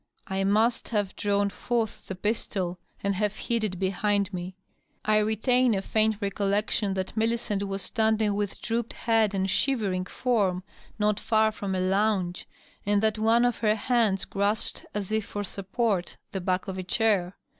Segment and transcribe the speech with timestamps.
[0.25, 4.55] I must have drawn forth the pistol and have hid it behind me.
[5.05, 10.63] I retain a faint recollection that Millicent was standing with drooped head and shivering form
[10.97, 12.49] not far from a lounge,
[12.83, 16.83] and that one of her hands grasped, as if for support, the back of a
[16.83, 17.37] chair.